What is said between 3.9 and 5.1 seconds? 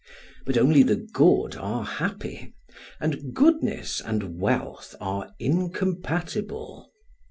and wealth